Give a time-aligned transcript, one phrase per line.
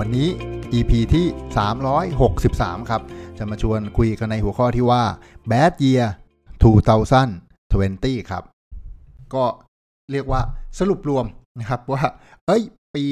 [0.00, 0.28] วันนี้
[0.72, 1.26] EP ที่
[2.08, 3.02] 363 ครับ
[3.38, 5.02] จะมาชวนคุยกันในหัวข้อที่ว่า
[5.50, 6.04] Bad Year
[7.00, 8.44] 2020 ครับ
[9.34, 9.44] ก็
[10.12, 10.40] เรียกว่า
[10.78, 11.26] สรุปรวม
[11.58, 12.02] นะครับว่า
[12.46, 12.62] เอ้ย
[12.94, 13.04] ปี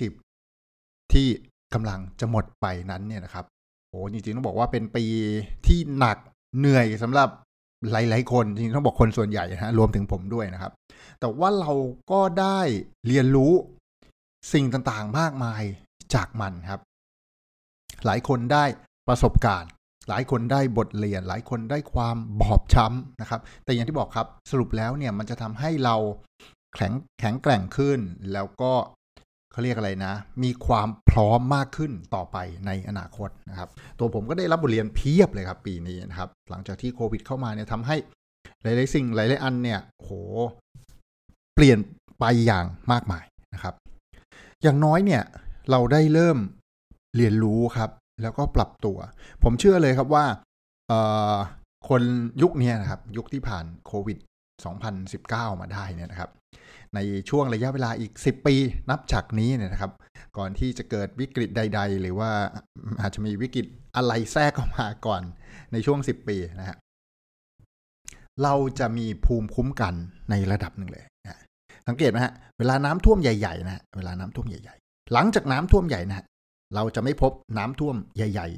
[0.00, 1.28] 2020 ที่
[1.74, 3.44] กำลังจะหมดไปนั้นเนี่ยนะครับ
[3.90, 5.04] โอ้จริงๆต้องบอกว่าเป็นปี
[5.66, 6.18] ที่หนัก
[6.58, 7.28] เหนื่อยสำหรับ
[7.90, 10.72] หลาย ๆ คนจริงๆต้องบอกคนส่วนใหญ่นะฮะรวมถึงผมด้วยนะครับ
[11.20, 11.72] แต่ว่าเรา
[12.10, 12.60] ก็ได้
[13.08, 13.52] เรียนรู้
[14.52, 15.62] สิ่งต่างๆ มากมาย
[16.14, 16.80] จากมันครับ
[18.06, 18.64] หลายคนได้
[19.08, 19.70] ประสบการณ์
[20.08, 25.96] หลายคนได้บทเรียน หลายคนได้ความบอบช้ำนะครับ แต่อย่างที่บอกครับสรุปแล้วเนี่ยมันจะทำให้เรา
[26.74, 27.98] แข็งแข็งแกร่งขึ้น
[28.32, 28.72] แล้วก็
[29.52, 37.96] เขาเรียกอะไรนะ มีความพร้อมมากขึ้นต่อไปในอนาคตนะครับ ตัวผมก็ได้รับบทเรียนเพียบเลยครับปีนี้นะครับ หลังจากที่โควิดเข้ามาเนี่ยทำให้
[38.62, 40.10] หลาย ๆ สิ่งหลาย ๆ อันเนี่ยโห
[41.54, 41.78] เปลี่ยน
[42.20, 43.74] ไปอย่างมากมายนะครับ
[44.62, 45.22] อย่างน้อยเนี่ย
[45.70, 46.38] เราได้เริ่ม
[47.16, 47.90] เรียนรู้ครับ
[48.22, 48.98] แล้วก็ปรับตัว
[49.42, 50.24] ผมเชื่อเลยครับว่า
[51.88, 52.02] คน
[52.42, 54.18] ยุคนี้นะครับ ยุคที่ผ่านโควิด
[54.88, 56.30] 2019 มาได้เนี่ยนะครับ
[56.94, 58.56] ในช่วงระยะเวลาอีก 10 ปี
[58.90, 59.92] นับจากนี้เนี่ยนะครับ
[60.36, 62.30] ก่อนที่จะเกิดวิกฤตใด ๆ หรือว่า
[63.00, 65.22] อาจจะมีวิกฤตอะไรแทรกเข้ามาก่อน
[65.72, 66.76] ในช่วง 10 ปีนะฮะ
[68.42, 69.94] เราจะมีภูมิคุ้มกัน
[70.30, 71.38] ในระดับหนึ่งเลยนะ
[71.88, 76.24] สังเกตไหมฮะ เวลาน้ำท่วมใหญ่ๆนะเวลาน้ำท่วมใหญ่ ๆ หลังจากน้ำท่วมใหญ่นะ
[76.74, 78.48] เราจะไม่พบน้ำท่วมใหญ่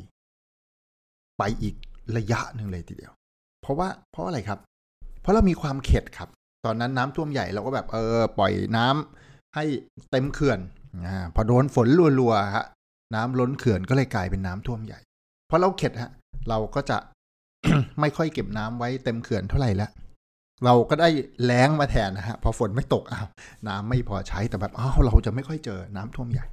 [0.65, 1.75] ๆ ไปอีก
[2.17, 3.13] ระยะหนึ่งเลยทีเดียว
[3.63, 4.59] เพราะว่าเพราะอะไรครับ
[5.21, 6.29] เพราะเรามีความเข็ดครับ
[6.65, 9.65] ตอนนั้นน้ำท่วมใหญ่เราก็แบบเออปล่อยน้ำให้
[10.11, 10.61] เต็มเขื่อน
[11.07, 11.89] อพอโดนฝน
[12.21, 12.67] รัวๆฮะ
[13.15, 15.01] น้ำล้นเขื่อนก็เลยกลายเป็นน้ำท่วมใหญ่
[15.47, 16.11] เพราะเราเข็ดฮะ
[16.49, 16.99] เราก็จะ
[18.01, 19.91] ไม่ค่อยเก็บน้ำไว้เต็มเขื่อนเท่าไหร่แล้ว
[20.65, 21.09] เราก็ได้
[21.45, 23.27] แล้งมาแทนนะฮะพอฝนไม่ตกอ้าว
[23.69, 26.47] น้ำไม่พอใช้แต่แบบอ้าวเราจะไม่ค่อยเจอน้ำท่วมใหญ่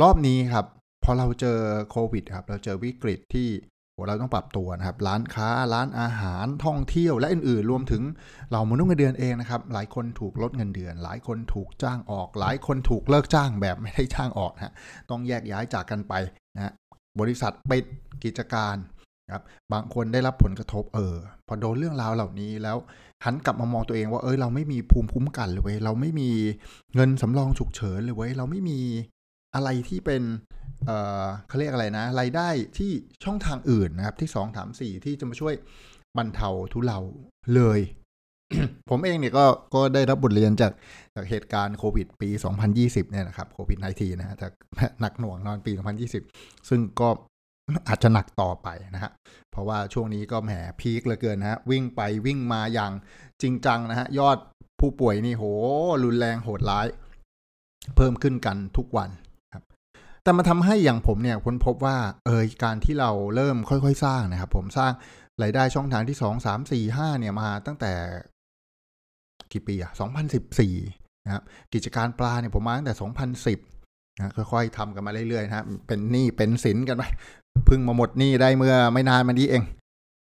[0.00, 0.64] รอบนี้ครับ
[1.04, 1.58] พอเราเจอ
[1.90, 3.48] โควิดครับเราเจอวิกฤตที่
[4.08, 8.02] เราต้องปรับตัวนะครับ ร้านค้าร้านอาหารท่องเที่ยวและอื่นๆ รวมถึง
[8.52, 14.74] เรามนุษย์เงินเดือนเองนะครับ หลายคนถูกลดเงินเดือน หลายคนถูกจ้างออก หลายคนถูกเลิกจ้างแบบไม่ได้จ้างออกนะ
[15.10, 16.14] ต้องแยกย้ายจากกันไป
[16.56, 16.72] นะ
[17.20, 17.84] บริษัทปิด
[18.24, 18.76] กิจการ
[19.32, 21.16] ครับบางคนได้รับผลกระทบเออ
[21.46, 22.76] พอโดนเรื่องราวเหล่านี้แล้ว
[23.24, 26.30] หันกลับมามองตัวเองว่าเออเราไม่มีภูมิคุ้มกันเลยเว้ยเราไม่มี
[26.94, 28.80] เงินสำรองฉุกเฉินเลยเว้ยเราไม่มี
[29.54, 30.22] อะไรที่เป็น
[30.86, 30.90] เอ
[31.22, 32.90] อเขาเรียกอะไรนะรายได้ที่
[33.24, 35.54] ช่องทางอื่นนะครับ ที่สองถามสี่ที่จะมาช่วย
[36.16, 37.00] บรรเทาทุเลา
[37.56, 37.80] เลย
[38.90, 40.72] ผมเองเนี่ยก็ก็ได้รับบทเรียนจาก
[41.14, 42.28] จากเหตุการณ์โควิดปี
[42.70, 44.52] 2020 เนี่ยนะครับโควิด -19 นะฮะจาก
[45.00, 45.72] หนักหน่วงนอนปี
[46.20, 47.08] 2020 ซึ่งก็
[47.88, 49.12] อาจจะหนักต่อไปนะฮะ
[49.50, 52.92] เพราะว่าช่วงนี้ก็แหมพีคเหลือเกินนะฮะ วิ่งไปวิ่งมาอย่าง
[53.42, 54.38] จริงจังนะฮะ ยอด
[54.80, 55.44] ผู้ป่วยนี่โห
[56.04, 56.86] รุนแรงโหดร้าย
[57.96, 59.10] เพิ่มขึ้นกันทุกวัน
[59.54, 59.64] ครับ
[60.22, 61.96] แต่มาทำให้อย่างผมเนี่ยค้นพบว่า
[62.26, 64.92] เออการที่เราเริ่มค่อยๆ สร้างนะครับ ผมสร้าง
[65.42, 67.92] รายได้ช่องทางที่สองสามสี่ห้าเนี่ยมาตั้งแต่
[69.52, 70.74] กี่ปีอะสองพันสิบสี่
[71.24, 71.42] นะครับ
[71.72, 73.58] กิจการปลาเนี่ยผมมาตั้งแต่สองพันสิบ
[74.18, 77.02] นะค่อยๆทำกันมาเรื่อยๆนะเป็นหนี้เป็นสินกันไป
[77.68, 79.62] พึ่งมาหมดหนี้ได้เมื่อไม่นานมานี้เอง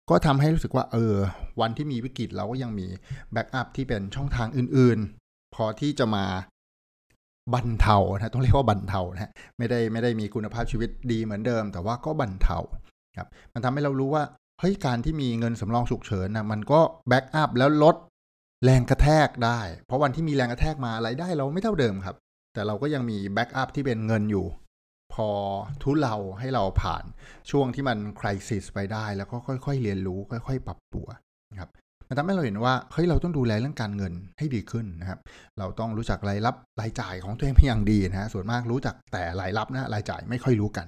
[0.09, 1.15] ก็ทำให้รู้สึกว่าเออ
[1.61, 2.87] วันที่มีวิกฤตเราก็ยังมี
[3.31, 6.25] แบ็กอัพที่เป็นช่องทางอื่นๆ พอที่จะมา
[7.53, 12.57] บรรเทานะต้องเรียกว่าบรรเทานะไม่ได้ไม่ได้มีคุณภาพชีวิตดีเหมือนเดิม แต่ว่าก็บรรเทา
[13.17, 14.23] ครับมันทำให้เรารู้ว่า
[14.59, 17.95] เฮ้ยการที่มีเงินสำรองฉุกเฉินนะมันก็ backup แล้วลด
[18.63, 22.15] แรงกระแทกได้ เพราะวันที่มีแรงกระแทกมาอะไรได้เราไม่เท่าเดิมครับ
[22.53, 24.45] แต่เราก็ยังมี backup ที่เป็นเงินอยู่
[25.13, 25.29] พอ
[25.81, 27.03] ทุเลาให้เราผ่าน
[27.51, 31.07] ช่วงที่มัน crisis ไปได้ แล้วก็ค่อย ๆ เรียนรู้ค่อย ๆ ปรับตัว
[31.51, 31.69] นะครับ
[32.07, 35.19] มันทำให้เราเห็นว่าเฮ้ยเราต้องดูแลเรื่องการเงินให้ดีขึ้นนะครับ
[35.59, 40.87] เราต้องรู้จักรายรับรายจ่ายของตัวเองเป็นอย่างดีนะฮะส่วนมากรู้จักแต่รายรับนะรายจ่ายไม่ค่อยรู้กัน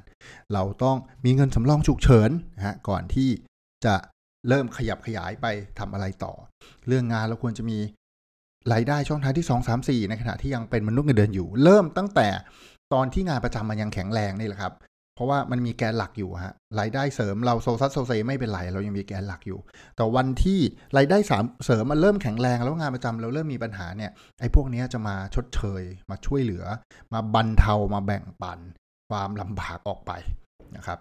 [0.54, 3.30] เราต้องมีเงินสำรองฉุกเฉินนะฮะก่อนที่
[3.86, 3.96] จะ
[4.50, 5.46] เริ่มขยับขยายไป
[5.80, 6.34] ทำอะไรต่อ
[6.88, 7.78] เรื่องงานเราควรจะมี
[8.74, 12.28] รายได้ช่องทางที่ 2 3 4 ในขณะที่ยังเป็นมนุษย์เงินเดือนอยู่ เริ่มตั้งแต่
[12.94, 14.74] ตอนที่งานประจำมันยังแข็งแรงนี่แหละครับ
[15.16, 19.60] เพราะว่ามันมีแกนหลักอยู่ฮะรายได้เสริมเราโซซัสโซเซไม่เป็นไรเรายังมีแกนหลักอยู่
[19.96, 20.60] แต่วันที่
[20.98, 26.64] รายได้สามเสริมมันเริ่มแข็งแรงแล้วงานประจำเราเริ่มมีปัญหาเนี่ยไอ้พวกนี้จะมาชดเชย มาช่วยเหลือ
[27.14, 28.60] มาบรรเทามาแบ่งปัน
[29.10, 30.12] ความลำบากออกไป
[30.76, 31.00] นะครับ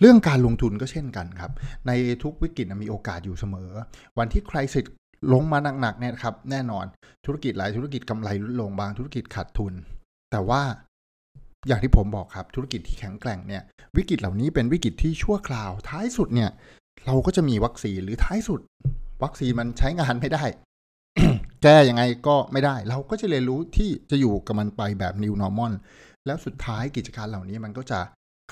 [0.00, 1.52] เรื่องการลงทุนก็เช่นกันครับ
[1.86, 1.92] ใน
[2.22, 3.70] ทุกวิกฤตมีโอกาสอยู่เสมอ
[4.18, 4.94] วันที่ใครสิทธิ์
[5.32, 6.84] ลงมาหนักๆเนี่ยครับแน่นอน
[7.26, 9.72] ธุรกิจหลายธุรกิจกำไรลดลงบางธุรกิจขาดทุน
[10.30, 10.62] แต่ว่า
[11.66, 13.62] อย่างที่ผมบอกครับธุรกิจที่แข็งแกร่งเนี่ย
[13.96, 16.50] วิกฤตเหล่านี้เป็นวิกฤตที่ชั่วคราว ท้ายสุดเนี่ย
[17.06, 18.60] เราก็จะมีวัคซีนหรือท้ายสุด
[19.22, 20.44] วัคซีนมันใช้งานไม่ได้
[21.62, 25.72] แก้ยังไงก็ไม่ได้ เราก็จะเรียนรู้ที่จะอยู่กับมันไปแบบ new normal
[26.26, 28.00] แล้วสุดท้ายกิจการเหล่านี้มันก็จะ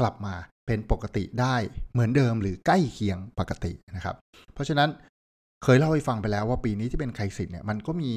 [0.00, 0.34] กลับมา
[0.66, 1.56] เป็นปกติได้
[1.92, 4.16] เหมือนเดิมหรือใกล้เคียงปกตินะครับ
[4.54, 4.88] เพราะฉะนั้น
[5.62, 8.10] เคยเล่าให้ฟังไปแล้วว่าปีนี้ที่เป็นไครสิตเนี่ยมันก็มี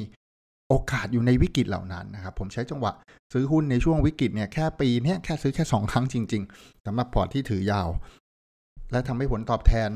[0.68, 2.92] โอกาสอยู่ในวิกฤตเหล่านั้นนะครับ ผมใช้จังหวะ
[3.32, 7.88] ซื้อหุ้นในช่วงวิกฤตเนี่ยแค่ปีนี้แค่ซื้อแค่สองครั้งจริง ๆสำหรับพอร์ตที่ถือยาว
[8.92, 9.90] และทำให้ผลตอบแทน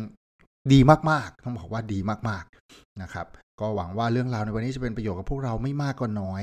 [0.72, 0.78] ดี
[1.10, 1.98] มากๆ ต้องบอกว่าดี
[2.28, 3.26] มากๆนะครับ
[3.60, 6.42] ก็หวังว่าเรื่องราวในวันนี้จะเป็นประโยชน์กับพวกเราไม่มากก็น้อย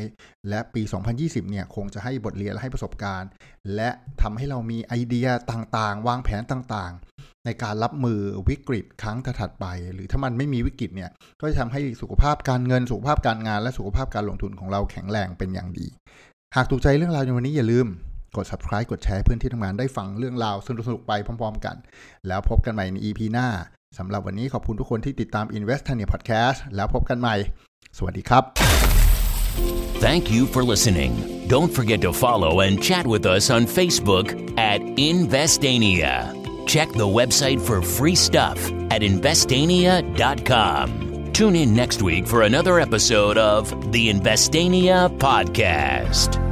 [0.50, 0.82] และปี
[1.16, 3.30] 2020 เนี่ยคงจะให้บทเรียนและให้ประสบการณ์
[3.76, 3.90] และ
[4.22, 8.20] ทำให้เรามีไอเดียต่างๆ วางแผนต่างๆ ในการรับมือ
[8.50, 11.12] วิกฤตครั้งถัดไป หรือถ้ามันไม่มีวิกฤตเนี่ย
[11.42, 15.88] ก็จะทำให้สุขภาพการเงินสุขภาพการงาน และสุขภาพการลงทุนของเราแข็งแรงเป็นอย่างดี
[16.56, 17.88] หากถูกใจเรื่องราวในวันนี้อย่าลืม
[18.38, 21.76] กด subscribe กดแชร์เพื่อนที่ทำงานได้ฟังเรื่องราวสนุกๆไปพร้อม ๆ กัน
[22.28, 23.48] แล้วพบกันใหม่ใน EP หน้า
[23.98, 27.36] สำหรับวันนี้ขอบคุณทุกคนที่ติดตาม Invest Tania Podcast แล้วพบกันใหม่
[27.98, 28.44] สวัสดีครับ
[30.06, 31.12] Thank you for listening.
[31.48, 34.28] Don't forget to follow and chat with us on Facebook
[34.58, 34.80] at
[35.12, 36.14] Investania.
[36.74, 38.58] Check the website for free stuff
[38.90, 40.86] at investania.com.
[41.34, 46.51] Tune in next week for another episode of the Investania Podcast.